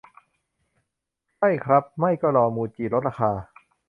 [1.37, 3.31] ใช่ครับ ไม่ก็รอมูจิลดราคา